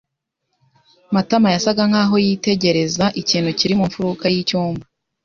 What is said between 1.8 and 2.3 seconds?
nkaho